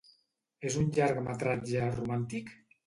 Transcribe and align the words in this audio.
És 0.69 0.79
un 0.83 0.89
llargmetratge 0.97 1.95
romàntic? 2.01 2.53